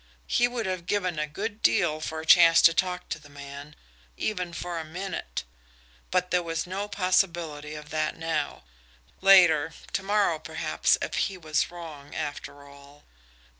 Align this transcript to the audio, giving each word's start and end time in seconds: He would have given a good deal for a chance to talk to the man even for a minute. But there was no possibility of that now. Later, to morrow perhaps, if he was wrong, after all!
He 0.25 0.47
would 0.47 0.65
have 0.65 0.87
given 0.87 1.19
a 1.19 1.27
good 1.27 1.61
deal 1.61 1.99
for 2.01 2.19
a 2.21 2.25
chance 2.25 2.63
to 2.63 2.73
talk 2.73 3.07
to 3.09 3.19
the 3.19 3.29
man 3.29 3.75
even 4.17 4.51
for 4.51 4.79
a 4.79 4.83
minute. 4.83 5.43
But 6.09 6.31
there 6.31 6.41
was 6.41 6.65
no 6.65 6.87
possibility 6.87 7.75
of 7.75 7.91
that 7.91 8.17
now. 8.17 8.63
Later, 9.21 9.73
to 9.93 10.01
morrow 10.01 10.39
perhaps, 10.39 10.97
if 11.03 11.13
he 11.13 11.37
was 11.37 11.69
wrong, 11.69 12.15
after 12.15 12.67
all! 12.67 13.03